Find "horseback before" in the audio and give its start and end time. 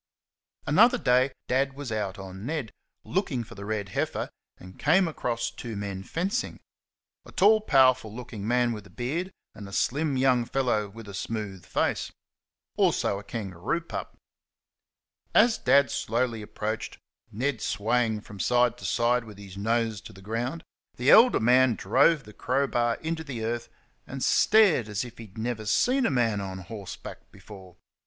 26.57-27.77